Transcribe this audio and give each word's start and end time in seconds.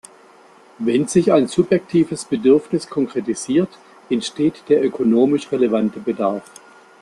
Wenn 0.79 1.07
sich 1.07 1.31
ein 1.31 1.47
subjektives 1.47 2.25
Bedürfnis 2.25 2.89
konkretisiert, 2.89 3.69
entsteht 4.09 4.63
der 4.67 4.83
ökonomisch 4.83 5.51
relevante 5.51 5.99
Bedarf. 5.99 6.41